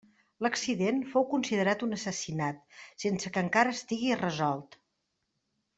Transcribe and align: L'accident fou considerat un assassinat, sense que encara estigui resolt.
L'accident 0.45 1.03
fou 1.11 1.27
considerat 1.33 1.85
un 1.89 1.93
assassinat, 1.99 2.65
sense 3.05 3.33
que 3.37 3.45
encara 3.47 3.75
estigui 3.79 4.19
resolt. 4.27 4.81